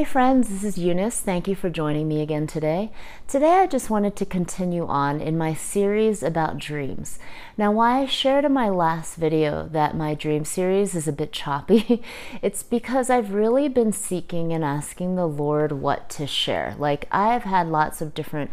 [0.00, 1.20] Hey friends, this is Eunice.
[1.20, 2.90] Thank you for joining me again today.
[3.28, 7.18] Today I just wanted to continue on in my series about dreams.
[7.58, 11.32] Now, why I shared in my last video that my dream series is a bit
[11.32, 12.02] choppy,
[12.40, 16.74] it's because I've really been seeking and asking the Lord what to share.
[16.78, 18.50] Like, I have had lots of different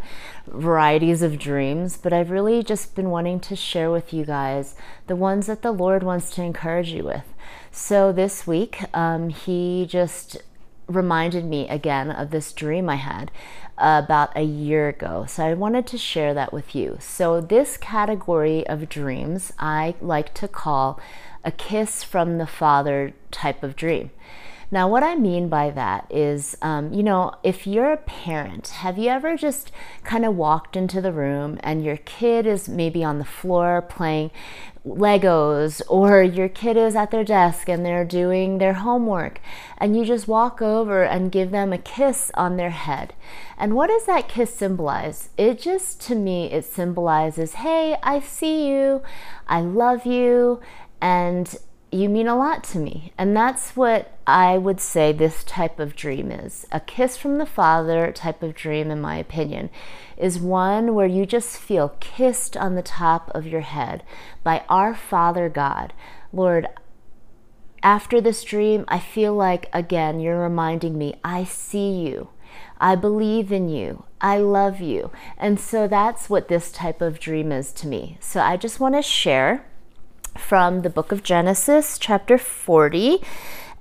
[0.48, 4.76] varieties of dreams, but I've really just been wanting to share with you guys
[5.08, 7.24] the ones that the Lord wants to encourage you with.
[7.72, 10.42] So this week, um, He just
[10.88, 13.32] reminded me again of this dream I had
[13.78, 15.26] about a year ago.
[15.28, 16.98] So I wanted to share that with you.
[17.00, 21.00] So, this category of dreams I like to call
[21.44, 24.12] a kiss from the Father type of dream.
[24.70, 28.98] Now, what I mean by that is, um, you know, if you're a parent, have
[28.98, 29.72] you ever just
[30.04, 34.32] kind of walked into the room and your kid is maybe on the floor playing
[34.86, 39.42] Legos, or your kid is at their desk and they're doing their homework,
[39.78, 43.14] and you just walk over and give them a kiss on their head?
[43.58, 45.30] And what does that kiss symbolize?
[45.38, 49.02] It just, to me, it symbolizes, hey, I see you,
[49.48, 50.62] I love you,
[51.02, 51.54] and
[51.92, 53.14] you mean a lot to me.
[53.18, 56.66] And that's what I would say this type of dream is.
[56.72, 59.70] A kiss from the Father type of dream, in my opinion,
[60.18, 64.04] is one where you just feel kissed on the top of your head
[64.44, 65.94] by our Father God.
[66.34, 66.68] Lord,
[67.82, 72.30] after this dream, I feel like, again, you're reminding me, I see you.
[72.80, 74.04] I believe in you.
[74.20, 75.12] I love you.
[75.38, 78.18] And so that's what this type of dream is to me.
[78.20, 79.66] So I just want to share
[80.40, 83.22] from the book of Genesis, chapter 40.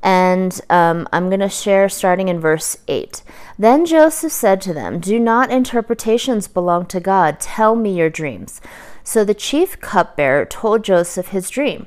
[0.02, 3.22] And um, I'm going to share starting in verse 8.
[3.58, 7.40] Then Joseph said to them, Do not interpretations belong to God?
[7.40, 8.60] Tell me your dreams.
[9.02, 11.86] So the chief cupbearer told Joseph his dream.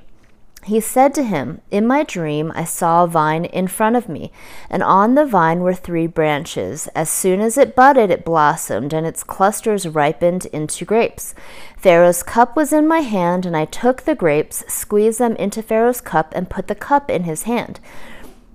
[0.65, 4.31] He said to him, In my dream I saw a vine in front of me,
[4.69, 6.87] and on the vine were three branches.
[6.93, 11.33] As soon as it budded, it blossomed, and its clusters ripened into grapes.
[11.77, 16.01] Pharaoh's cup was in my hand, and I took the grapes, squeezed them into Pharaoh's
[16.01, 17.79] cup, and put the cup in his hand.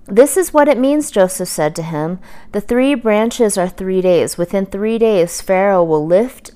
[0.07, 2.19] This is what it means, Joseph said to him.
[2.51, 4.37] The three branches are three days.
[4.37, 6.51] Within three days, Pharaoh will lift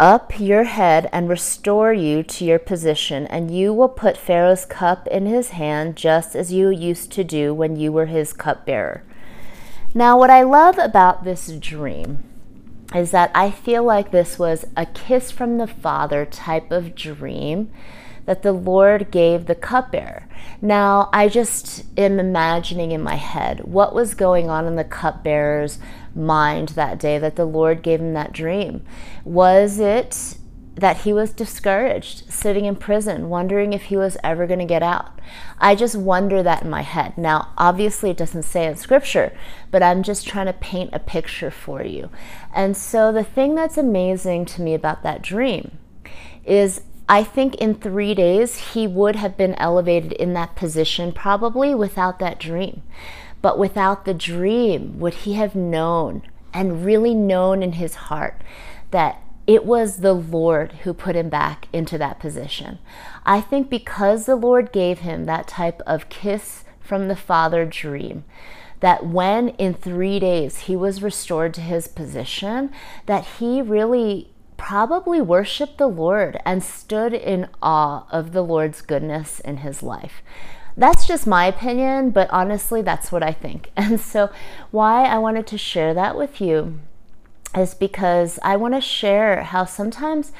[0.00, 5.06] up your head and restore you to your position, and you will put Pharaoh's cup
[5.08, 9.02] in his hand just as you used to do when you were his cupbearer.
[9.94, 12.22] Now, what I love about this dream
[12.94, 17.70] is that I feel like this was a kiss from the Father type of dream
[18.28, 20.28] that the Lord gave the cupbearer.
[20.60, 25.78] Now, I just am imagining in my head what was going on in the cupbearer's
[26.14, 28.84] mind that day that the Lord gave him that dream.
[29.24, 30.36] Was it
[30.74, 34.82] that he was discouraged, sitting in prison, wondering if he was ever going to get
[34.82, 35.18] out.
[35.58, 37.16] I just wonder that in my head.
[37.16, 39.32] Now, obviously, it doesn't say in scripture,
[39.70, 42.10] but I'm just trying to paint a picture for you.
[42.54, 45.78] And so, the thing that's amazing to me about that dream
[46.44, 51.74] is I think in three days he would have been elevated in that position, probably
[51.74, 52.82] without that dream.
[53.40, 58.42] But without the dream, would he have known and really known in his heart
[58.90, 62.78] that it was the Lord who put him back into that position?
[63.24, 68.24] I think because the Lord gave him that type of kiss from the Father dream,
[68.80, 72.70] that when in three days he was restored to his position,
[73.06, 74.30] that he really
[74.68, 80.20] probably worshiped the Lord and stood in awe of the Lord's goodness in his life.
[80.76, 83.70] That's just my opinion, but honestly, that's what I think.
[83.78, 84.28] And so,
[84.70, 86.80] why I wanted to share that with you
[87.56, 90.32] is because I want to share how sometimes.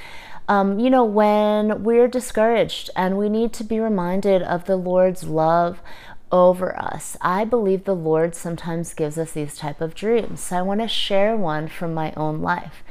[0.46, 5.24] Um, you know, when we're discouraged and we need to be reminded of the Lord's
[5.24, 5.82] love
[6.30, 7.16] over us.
[7.20, 10.40] I believe the Lord sometimes gives us these type of dreams.
[10.40, 12.82] So I want to share one from my own life.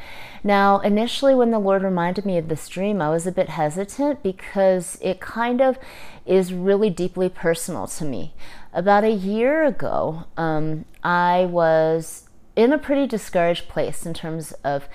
[0.44, 4.24] Now, initially, when the Lord reminded me of this dream, I was a bit hesitant
[4.24, 5.78] because it kind of
[6.26, 8.34] is really deeply personal to me.
[8.74, 14.88] About a year ago, um, I was in a pretty discouraged place in terms of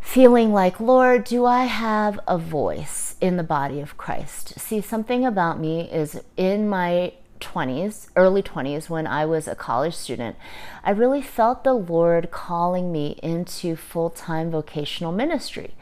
[0.00, 4.58] feeling like, Lord, do I have a voice in the body of Christ?
[4.58, 9.94] See, something about me is in my 20s, early 20s, when I was a college
[9.94, 10.36] student,
[10.84, 15.74] I really felt the Lord calling me into full time vocational ministry.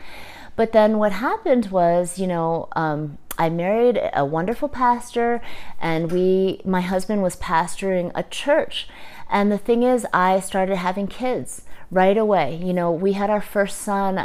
[0.56, 5.40] But then what happened was, you know, um, I married a wonderful pastor,
[5.80, 8.88] and we, my husband was pastoring a church.
[9.30, 12.56] And the thing is, I started having kids right away.
[12.56, 14.18] You know, we had our first son,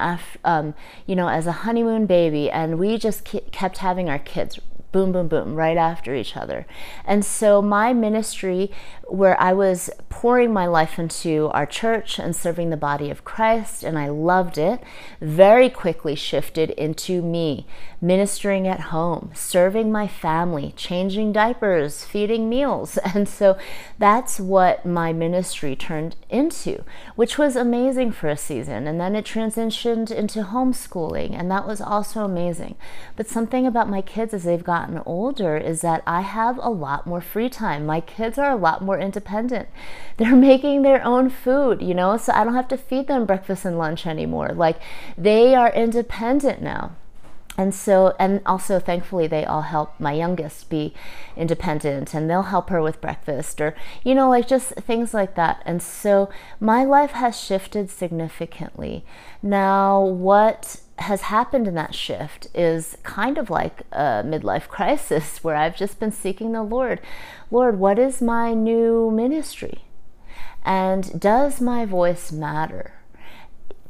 [0.44, 0.74] um,
[1.06, 4.60] you know, as a honeymoon baby, and we just kept having our kids
[4.94, 6.66] boom, boom, boom, right after each other.
[7.04, 8.72] And so my ministry,
[9.14, 13.84] where I was pouring my life into our church and serving the body of Christ,
[13.84, 14.82] and I loved it,
[15.22, 17.68] very quickly shifted into me
[18.04, 23.00] ministering at home, serving my family, changing diapers, feeding meals.
[23.14, 23.58] And so
[24.00, 26.84] that's what my ministry turned into,
[27.16, 28.88] which was amazing for a season.
[28.88, 32.76] And then it transitioned into homeschooling, and that was also amazing.
[33.16, 37.06] But something about my kids as they've gotten older is that I have a lot
[37.06, 37.86] more free time.
[37.86, 39.70] My kids are a lot more independent.
[40.18, 43.66] They're making their own food, you know, so I don't have to feed them breakfast
[43.66, 44.50] and lunch anymore.
[44.50, 44.80] Like
[45.18, 46.96] they are independent now
[47.58, 50.94] and so and also thankfully they all help my youngest be
[51.36, 55.62] independent and they'll help her with breakfast or you know like just things like that
[55.66, 56.30] and so
[56.60, 59.06] my life has shifted significantly
[59.42, 65.56] now what has happened in that shift is kind of like a midlife crisis where
[65.56, 67.02] i've just been seeking the lord
[67.50, 69.86] lord what is my new ministry
[70.64, 72.94] and does my voice matter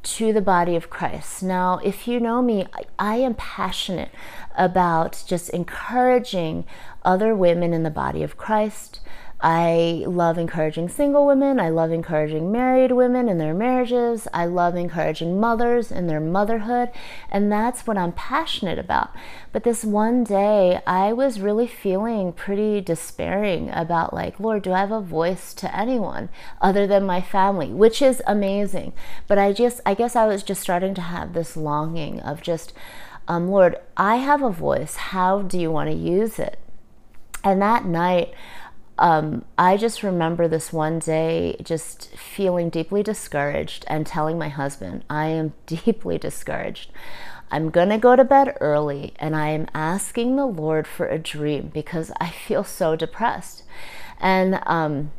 [0.04, 1.42] to the body of Christ.
[1.42, 2.66] Now, if you know me,
[3.00, 4.12] I, am passionate
[4.56, 6.66] about just encouraging
[7.04, 9.00] other women in the body of Christ
[9.46, 11.60] I love encouraging single women.
[11.60, 14.26] I love encouraging married women in their marriages.
[14.34, 16.92] I love encouraging mothers in their motherhood.
[17.30, 19.10] And that's what I'm passionate about.
[19.52, 24.80] But this one day, I was really feeling pretty despairing about, like, Lord, do I
[24.80, 26.30] have a voice to anyone
[26.62, 27.68] other than my family?
[27.68, 28.94] Which is amazing.
[29.28, 32.72] But I just, I guess I was just starting to have this longing of just,
[33.28, 34.96] um, Lord, I have a voice.
[34.96, 36.60] How do you want to use it?
[37.44, 38.34] And that night,
[39.00, 45.04] um, I just remember this one day just feeling deeply discouraged and telling my husband,
[45.10, 46.92] I am deeply discouraged.
[47.52, 51.20] I'm going to go to bed early and I am asking the Lord for a
[51.20, 53.64] dream because I feel so depressed.
[54.20, 55.12] And um,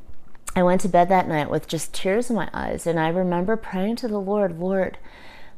[0.56, 2.86] I went to bed that night with just tears in my eyes.
[2.86, 4.98] And I remember praying to the Lord, Lord,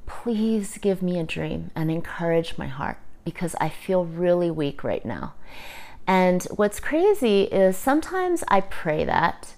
[0.06, 5.04] please give me a dream and encourage my heart because I feel really weak right
[5.04, 5.34] now.
[6.06, 9.54] And what's crazy is sometimes I pray that,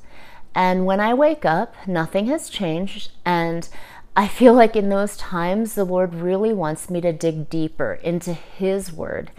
[0.55, 3.13] and when I wake up, nothing has changed.
[3.25, 3.69] And
[4.17, 8.33] I feel like in those times, the Lord really wants me to dig deeper into
[8.33, 9.31] His Word,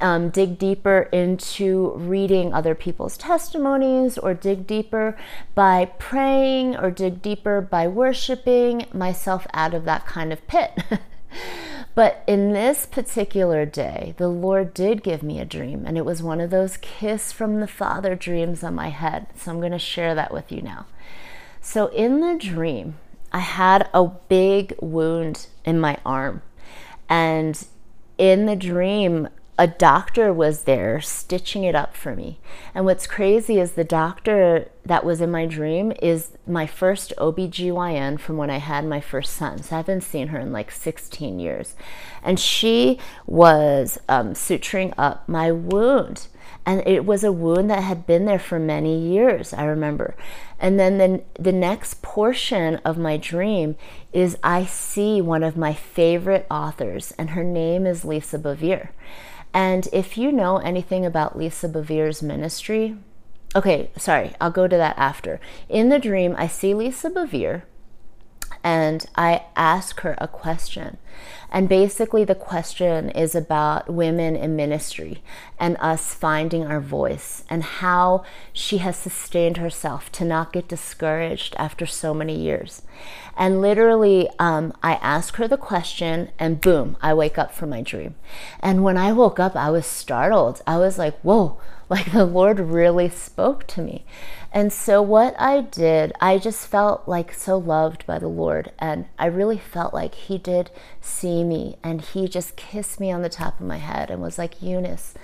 [0.00, 5.16] um, dig deeper into reading other people's testimonies, or dig deeper
[5.54, 10.72] by praying, or dig deeper by worshiping myself out of that kind of pit.
[11.98, 16.22] But in this particular day, the Lord did give me a dream, and it was
[16.22, 19.26] one of those kiss from the Father dreams on my head.
[19.34, 20.86] So I'm going to share that with you now.
[21.60, 22.98] So in the dream,
[23.32, 26.42] I had a big wound in my arm.
[27.08, 27.66] And
[28.16, 29.28] in the dream,
[29.58, 32.38] a doctor was there stitching it up for me.
[32.74, 38.20] And what's crazy is the doctor that was in my dream is my first OBGYN
[38.20, 39.60] from when I had my first son.
[39.60, 41.74] So I haven't seen her in like 16 years.
[42.22, 46.28] And she was um, suturing up my wound.
[46.64, 50.14] And it was a wound that had been there for many years, I remember.
[50.60, 53.74] And then the, the next portion of my dream
[54.12, 58.90] is I see one of my favorite authors, and her name is Lisa Bevere.
[59.52, 62.96] And if you know anything about Lisa Bevere's ministry,
[63.54, 65.40] okay, sorry, I'll go to that after.
[65.68, 67.62] In the dream, I see Lisa Bevere
[68.62, 70.98] and I ask her a question.
[71.50, 75.22] And basically, the question is about women in ministry
[75.58, 81.54] and us finding our voice and how she has sustained herself to not get discouraged
[81.58, 82.82] after so many years.
[83.36, 87.80] And literally, um, I ask her the question, and boom, I wake up from my
[87.80, 88.14] dream.
[88.60, 90.60] And when I woke up, I was startled.
[90.66, 91.58] I was like, whoa,
[91.90, 94.04] like the Lord really spoke to me.
[94.52, 98.72] And so, what I did, I just felt like so loved by the Lord.
[98.78, 103.22] And I really felt like He did see me and He just kissed me on
[103.22, 105.14] the top of my head and was like, Eunice,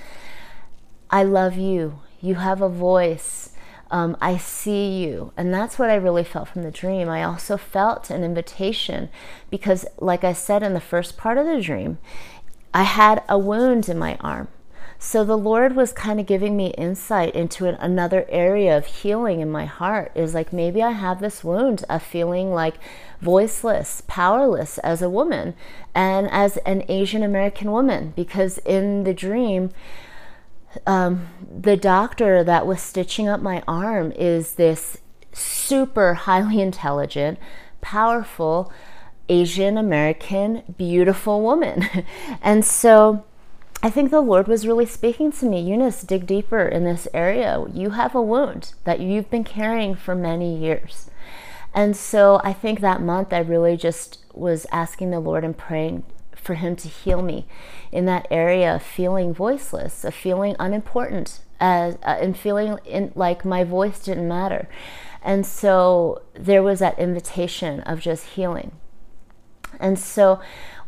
[1.10, 2.00] I love you.
[2.20, 3.50] You have a voice.
[3.90, 5.32] Um, I see you.
[5.36, 7.08] And that's what I really felt from the dream.
[7.08, 9.10] I also felt an invitation
[9.50, 11.98] because, like I said in the first part of the dream,
[12.72, 14.48] I had a wound in my arm.
[14.98, 19.40] So the Lord was kind of giving me insight into an, another area of healing
[19.40, 20.12] in my heart.
[20.14, 22.74] Is like maybe I have this wound of feeling like
[23.20, 25.54] voiceless, powerless as a woman
[25.94, 28.12] and as an Asian American woman.
[28.16, 29.70] Because in the dream,
[30.86, 34.98] um, the doctor that was stitching up my arm is this
[35.32, 37.38] super highly intelligent,
[37.80, 38.72] powerful
[39.28, 41.88] Asian American, beautiful woman.
[42.42, 43.24] and so
[43.84, 47.62] I think the Lord was really speaking to me Eunice, dig deeper in this area.
[47.70, 51.10] You have a wound that you've been carrying for many years.
[51.74, 56.02] And so I think that month I really just was asking the Lord and praying
[56.34, 57.46] for Him to heal me
[57.92, 63.44] in that area of feeling voiceless, of feeling unimportant, as, uh, and feeling in, like
[63.44, 64.66] my voice didn't matter.
[65.22, 68.72] And so there was that invitation of just healing.
[69.78, 70.40] And so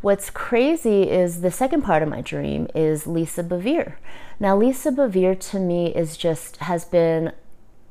[0.03, 3.95] What's crazy is the second part of my dream is Lisa Bevere.
[4.39, 7.33] Now, Lisa Bevere to me is just has been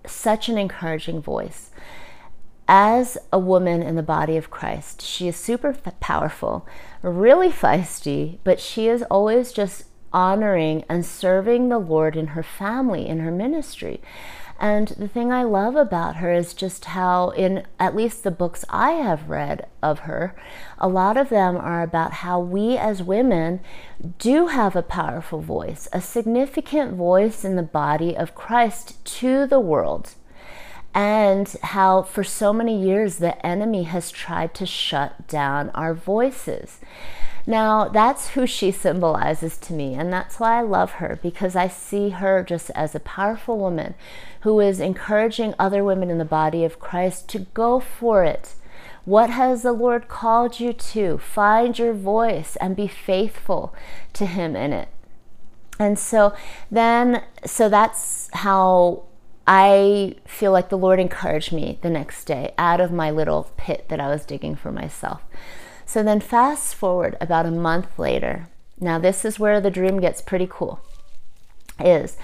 [0.06, 1.72] such an encouraging voice.
[2.68, 6.68] As a woman in the body of Christ, she is super powerful,
[7.02, 13.08] really feisty, but she is always just honoring and serving the Lord in her family,
[13.08, 14.00] in her ministry.
[14.60, 18.64] And the thing I love about her is just how, in at least the books
[18.70, 20.34] I have read of her,
[20.78, 23.60] a lot of them are about how we as women
[24.18, 29.60] do have a powerful voice, a significant voice in the body of Christ to the
[29.60, 30.16] world.
[30.94, 36.80] And how, for so many years, the enemy has tried to shut down our voices.
[37.48, 41.68] Now, that's who she symbolizes to me, and that's why I love her because I
[41.68, 43.94] see her just as a powerful woman
[44.46, 48.54] who is encouraging other women in the body of Christ to go for it.
[49.04, 51.18] What has the Lord called you to?
[51.18, 53.74] Find your voice and be faithful
[54.14, 54.90] to Him in it.
[55.80, 56.36] And so
[56.70, 59.06] then, so that's how
[59.48, 63.90] I feel like the Lord encouraged me the next day out of my little pit
[63.90, 65.24] that I was digging for myself.
[65.88, 68.48] So then, fast forward about a month later.
[68.80, 70.82] Now, this is where the dream gets pretty cool.
[71.80, 72.16] Is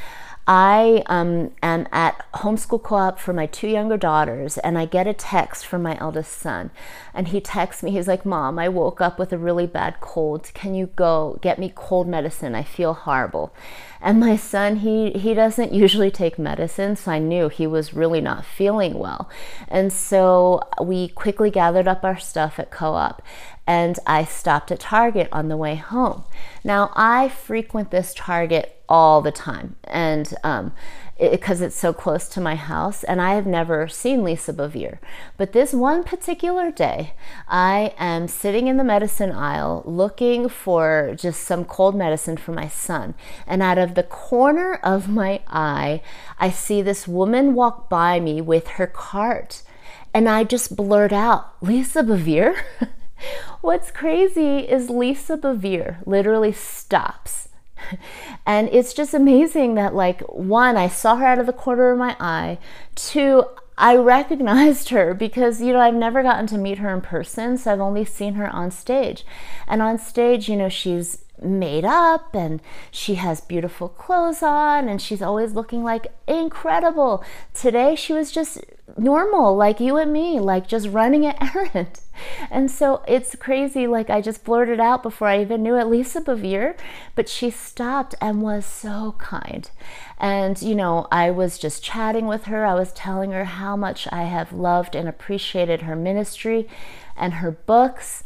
[0.53, 5.13] I um, am at homeschool co-op for my two younger daughters, and I get a
[5.13, 6.72] text from my eldest son,
[7.13, 7.91] and he texts me.
[7.91, 10.51] He's like, "Mom, I woke up with a really bad cold.
[10.53, 12.53] Can you go get me cold medicine?
[12.53, 13.55] I feel horrible."
[14.01, 18.20] And my son, he he doesn't usually take medicine, so I knew he was really
[18.20, 19.29] not feeling well.
[19.70, 23.22] And so we quickly gathered up our stuff at co-op
[23.67, 26.25] and I stopped at Target on the way home.
[26.62, 30.74] Now, I frequent this Target all the time, and um,
[31.17, 34.98] because it, it's so close to my house, and I have never seen Lisa Bevere.
[35.38, 37.13] But this one particular day,
[37.48, 42.67] I am sitting in the medicine aisle looking for just some cold medicine for my
[42.67, 43.13] son,
[43.48, 46.01] and out of the corner of my eye,
[46.38, 49.63] I see this woman walk by me with her cart.
[50.13, 52.62] And I just blurt out, Lisa Bevere?
[53.62, 57.48] What's crazy is Lisa Bevere literally stops.
[58.45, 61.97] And it's just amazing that, like, one, I saw her out of the corner of
[61.97, 62.57] my eye.
[62.95, 63.45] Two,
[63.77, 67.71] I recognized her because, you know, I've never gotten to meet her in person, so
[67.71, 69.25] I've only seen her on stage.
[69.67, 72.61] And on stage, you know, she's made up and
[72.91, 77.23] she has beautiful clothes on and she's always looking like incredible.
[77.53, 78.59] Today she was just
[78.97, 82.00] normal, like you and me, like just running an errand.
[82.49, 83.87] And so it's crazy.
[83.87, 86.75] Like I just blurted out before I even knew it, Lisa Bevere,
[87.15, 89.69] but she stopped and was so kind.
[90.19, 92.65] And, you know, I was just chatting with her.
[92.65, 96.67] I was telling her how much I have loved and appreciated her ministry
[97.17, 98.23] and her books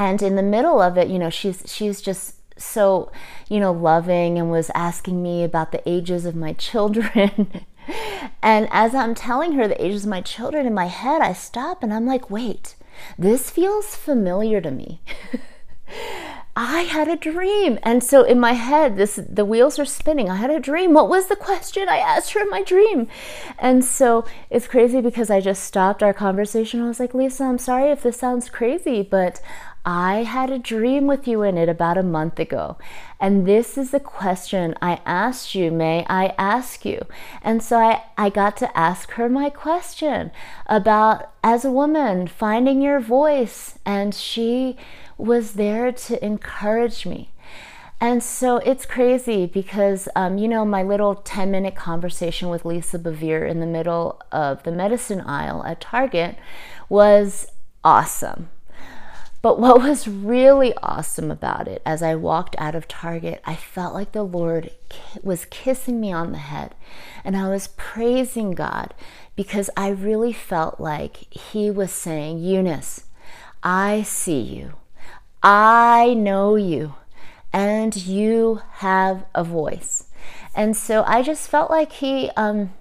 [0.00, 3.12] and in the middle of it you know she's she's just so
[3.48, 7.50] you know loving and was asking me about the ages of my children
[8.42, 11.82] and as i'm telling her the ages of my children in my head i stop
[11.82, 12.74] and i'm like wait
[13.18, 15.00] this feels familiar to me
[16.56, 17.78] I had a dream.
[17.82, 20.28] And so in my head, this the wheels are spinning.
[20.28, 20.92] I had a dream.
[20.92, 23.08] What was the question I asked her in my dream?
[23.58, 26.82] And so it's crazy because I just stopped our conversation.
[26.82, 29.40] I was like, Lisa, I'm sorry if this sounds crazy, but
[29.84, 32.76] I had a dream with you in it about a month ago.
[33.18, 35.70] And this is the question I asked you.
[35.70, 37.06] May I ask you?
[37.42, 40.30] And so I, I got to ask her my question
[40.66, 43.78] about, as a woman, finding your voice.
[43.86, 44.76] And she
[45.16, 47.30] was there to encourage me.
[48.02, 52.98] And so it's crazy because, um, you know, my little 10 minute conversation with Lisa
[52.98, 56.36] Bevere in the middle of the medicine aisle at Target
[56.88, 57.46] was
[57.84, 58.48] awesome
[59.42, 63.94] But what was really awesome about it, as I walked out of Target, I felt
[63.94, 64.70] like the Lord
[65.22, 66.74] was kissing me on the head.
[67.24, 68.92] And I was praising God
[69.36, 73.04] because I really felt like He was saying, Eunice,
[73.62, 74.74] I see you.
[75.42, 76.94] I know you.
[77.52, 80.06] And you have a voice.
[80.54, 82.72] And so I just felt like He, um,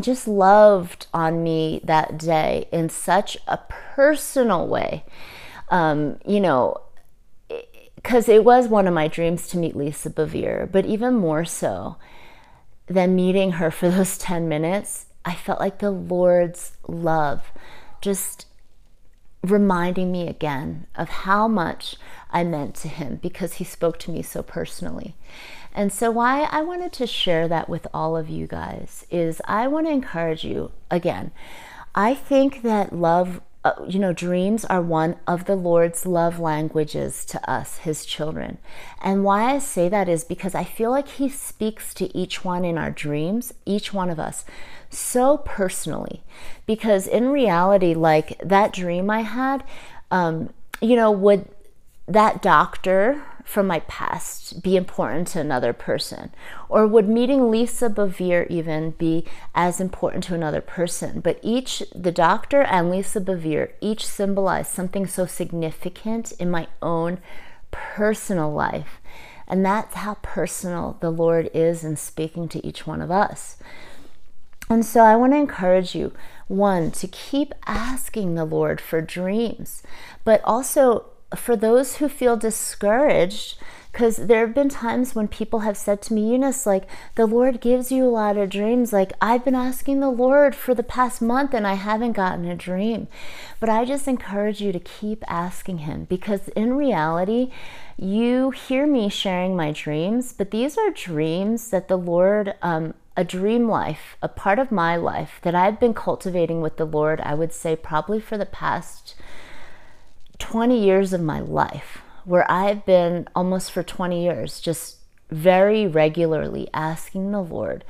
[0.00, 5.02] just loved on me that day in such a personal way
[5.70, 6.80] um, you know,
[7.96, 11.96] because it was one of my dreams to meet Lisa Bevere, but even more so
[12.86, 17.52] than meeting her for those 10 minutes, I felt like the Lord's love
[18.00, 18.46] just
[19.42, 21.96] reminding me again of how much
[22.30, 25.14] I meant to him because he spoke to me so personally.
[25.74, 29.68] And so, why I wanted to share that with all of you guys is I
[29.68, 31.30] want to encourage you again.
[31.94, 37.24] I think that love uh, you know, dreams are one of the Lord's love languages
[37.26, 38.56] to us, his children.
[39.02, 42.64] And why I say that is because I feel like he speaks to each one
[42.64, 44.44] in our dreams, each one of us,
[44.88, 46.22] so personally.
[46.64, 49.64] Because in reality, like that dream I had,
[50.10, 51.46] um, you know, would
[52.06, 56.30] that doctor from my past be important to another person?
[56.68, 59.24] Or would meeting Lisa Bevere even be
[59.54, 61.20] as important to another person?
[61.20, 67.20] But each, the doctor and Lisa Bevere, each symbolize something so significant in my own
[67.70, 69.00] personal life.
[69.46, 73.56] And that's how personal the Lord is in speaking to each one of us.
[74.68, 76.12] And so I want to encourage you
[76.48, 79.82] one, to keep asking the Lord for dreams,
[80.22, 81.06] but also
[81.36, 83.58] for those who feel discouraged,
[83.92, 86.84] because there have been times when people have said to me, Eunice, like,
[87.16, 88.92] the Lord gives you a lot of dreams.
[88.92, 92.54] Like, I've been asking the Lord for the past month and I haven't gotten a
[92.54, 93.08] dream.
[93.58, 97.50] But I just encourage you to keep asking Him because in reality,
[97.96, 103.24] you hear me sharing my dreams, but these are dreams that the Lord, um, a
[103.24, 107.34] dream life, a part of my life that I've been cultivating with the Lord, I
[107.34, 109.16] would say probably for the past
[110.38, 114.96] 20 years of my life where I've been almost for 20 years just
[115.30, 117.84] very regularly asking the Lord,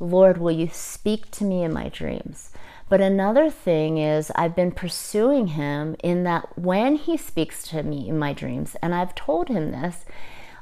[0.00, 2.52] Lord, will you speak to me in my dreams?
[2.88, 8.08] But another thing is, I've been pursuing him in that when he speaks to me
[8.08, 10.06] in my dreams, and I've told him this,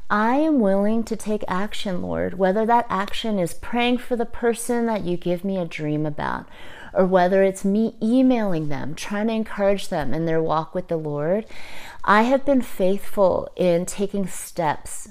[0.09, 4.87] I am willing to take action, Lord, whether that action is praying for the person
[4.87, 6.47] that you give me a dream about,
[6.97, 10.97] or whether it's me emailing them, trying to encourage them in their walk with the
[10.97, 11.45] Lord,
[12.03, 15.11] I have been faithful in taking steps.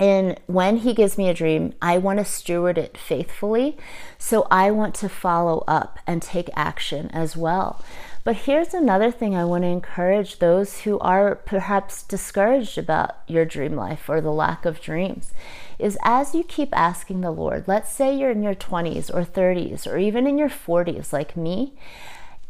[0.00, 3.76] And when He gives me a dream, I want to steward it faithfully.
[4.18, 7.84] So I want to follow up and take action as well.
[8.24, 13.44] But here's another thing I want to encourage those who are perhaps discouraged about your
[13.44, 15.32] dream life or the lack of dreams
[15.78, 19.86] is as you keep asking the Lord, let's say you're in your 20s or 30s
[19.86, 21.72] or even in your 40s, like me,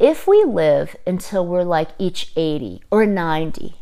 [0.00, 3.74] if we live until we're like each 80 or 90,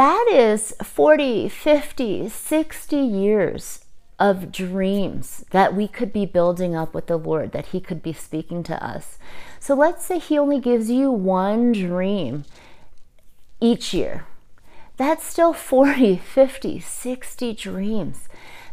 [0.00, 3.84] that is 40, 50, 60 years
[4.18, 8.14] of dreams that we could be building up with the Lord, that He could be
[8.14, 9.18] speaking to us.
[9.58, 12.46] So let's say He only gives you one dream
[13.60, 14.24] each year.
[14.96, 18.26] That's still 40, 50, 60 dreams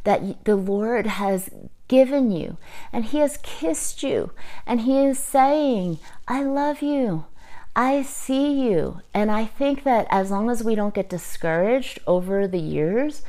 [0.06, 1.50] that the Lord has
[1.90, 2.56] given you
[2.94, 4.32] and He has kissed you
[4.66, 7.26] and He is saying, I love you.
[7.78, 9.02] I see you.
[9.14, 13.22] And I think that as long as we don't get discouraged over the years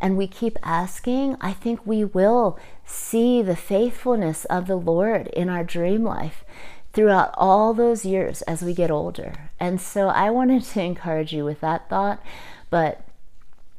[0.00, 5.48] and we keep asking, I think we will see the faithfulness of the Lord in
[5.48, 6.44] our dream life
[6.92, 9.50] throughout all those years as we get older.
[9.58, 12.22] And so I wanted to encourage you with that thought.
[12.70, 13.05] But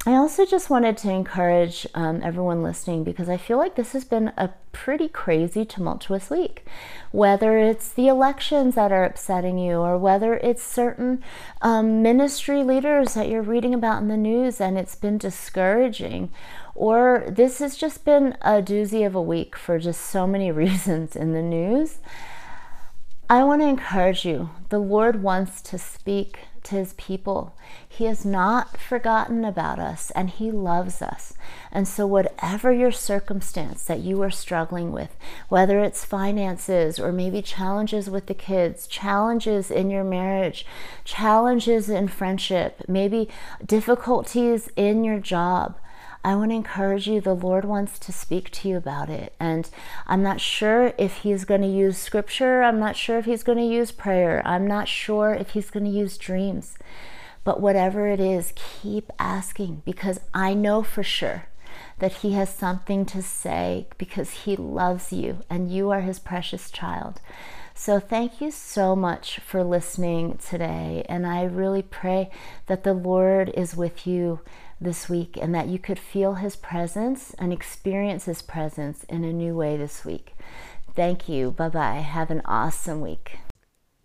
[0.07, 4.05] I also just wanted to encourage um, everyone listening because I feel like this has
[4.05, 6.65] been a pretty crazy, tumultuous week.
[7.11, 11.21] Whether it's the elections that are upsetting you, or whether it's certain
[11.61, 16.29] um, ministry leaders that you're reading about in the news and it's been discouraging,
[16.73, 21.17] or this has just been a doozy of a week for just so many reasons
[21.17, 21.97] in the news.
[23.29, 24.51] I want to encourage you.
[24.69, 27.55] The Lord wants to speak his people.
[27.87, 31.33] He has not forgotten about us and he loves us.
[31.71, 35.15] And so, whatever your circumstance that you are struggling with,
[35.49, 40.65] whether it's finances or maybe challenges with the kids, challenges in your marriage,
[41.03, 43.29] challenges in friendship, maybe
[43.65, 45.77] difficulties in your job,
[46.23, 49.33] I want to encourage you, the Lord wants to speak to you about it.
[49.39, 49.69] And
[50.07, 52.63] I'm not sure if He's going to use scripture.
[52.63, 54.41] I'm not sure if He's going to use prayer.
[54.45, 56.77] I'm not sure if He's going to use dreams.
[57.43, 61.47] But whatever it is, keep asking because I know for sure
[61.99, 66.69] that He has something to say because He loves you and you are His precious
[66.69, 67.21] child.
[67.73, 71.05] So, thank you so much for listening today.
[71.07, 72.31] And I really pray
[72.65, 74.39] that the Lord is with you
[74.79, 79.33] this week and that you could feel His presence and experience His presence in a
[79.33, 80.33] new way this week.
[80.95, 81.51] Thank you.
[81.51, 81.95] Bye bye.
[81.95, 83.39] Have an awesome week.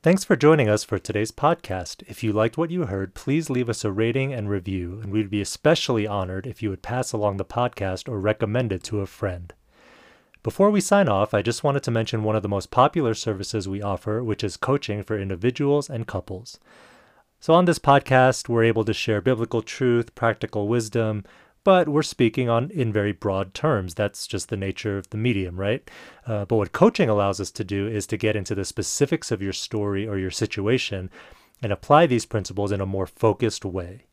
[0.03, 2.03] Thanks for joining us for today's podcast.
[2.09, 5.31] If you liked what you heard, please leave us a rating and review, and we'd
[5.31, 9.07] be especially honored if you would pass along the podcast or recommend it to a
[9.07, 9.55] friend.
[10.43, 13.69] Before we sign off, I just wanted to mention one of the most popular services
[13.69, 16.59] we offer, which is coaching for individuals and couples.
[17.43, 21.25] So, on this podcast, we're able to share biblical truth, practical wisdom,
[21.65, 23.97] but we're speaking on in very broad terms.
[23.97, 25.91] That's just the nature of the medium, right?
[26.25, 29.43] Uh, but what coaching allows us to do is to get into the specifics of
[29.43, 31.11] your story or your situation
[31.61, 34.05] and apply these principles in a more focused way.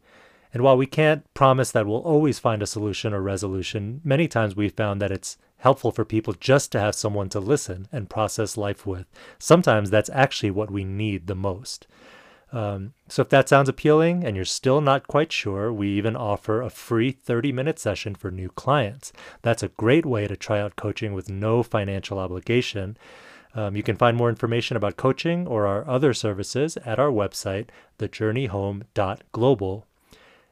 [0.52, 4.56] And while we can't promise that we'll always find a solution or resolution, many times
[4.56, 8.58] we've found that it's helpful for people just to have someone to listen and process
[8.58, 9.06] life with.
[9.38, 11.86] Sometimes that's actually what we need the most.
[12.52, 16.62] Um, so if that sounds appealing and you're still not quite sure, we even offer
[16.62, 19.14] a free 30 minute session for new clients.
[19.42, 22.98] That's a great way to try out coaching with no financial obligation.
[23.56, 27.70] Um, you can find more information about coaching or our other services at our website,
[27.98, 29.86] thejourneyhome.global.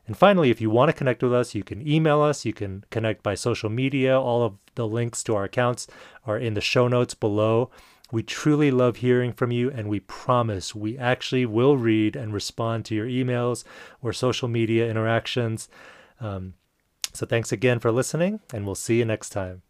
[0.07, 2.85] And finally, if you want to connect with us, you can email us, you can
[2.89, 4.19] connect by social media.
[4.19, 5.85] All of the links to our accounts
[6.25, 7.69] are in the show notes below.
[8.11, 12.85] We truly love hearing from you, and we promise we actually will read and respond
[12.85, 13.63] to your emails
[14.01, 15.67] or social media interactions.
[16.19, 16.53] Um,
[17.13, 19.61] so, thanks again for listening, and we'll see you next time.